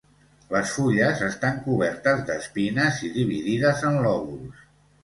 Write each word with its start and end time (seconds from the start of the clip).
Les 0.53 0.71
fulles 0.77 1.21
estan 1.27 1.61
cobertes 1.67 2.27
d'espines 2.31 3.01
i 3.11 3.13
dividides 3.21 3.89
en 3.93 4.05
lòbuls. 4.09 4.69